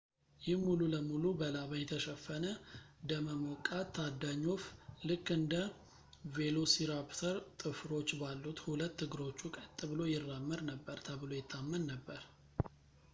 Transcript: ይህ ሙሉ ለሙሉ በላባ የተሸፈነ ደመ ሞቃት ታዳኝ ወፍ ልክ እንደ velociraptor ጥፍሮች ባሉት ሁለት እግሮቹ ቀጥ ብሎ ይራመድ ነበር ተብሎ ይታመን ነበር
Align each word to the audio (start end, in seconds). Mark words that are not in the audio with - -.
ይህ 0.43 0.55
ሙሉ 0.67 0.79
ለሙሉ 0.93 1.23
በላባ 1.39 1.71
የተሸፈነ 1.79 2.45
ደመ 3.09 3.27
ሞቃት 3.41 3.89
ታዳኝ 3.97 4.41
ወፍ 4.51 4.63
ልክ 5.09 5.25
እንደ 5.37 5.53
velociraptor 6.37 7.35
ጥፍሮች 7.63 8.09
ባሉት 8.23 8.61
ሁለት 8.69 8.97
እግሮቹ 9.09 9.39
ቀጥ 9.57 9.79
ብሎ 9.93 10.01
ይራመድ 10.15 10.61
ነበር 10.73 10.97
ተብሎ 11.09 11.31
ይታመን 11.41 11.85
ነበር 11.95 12.21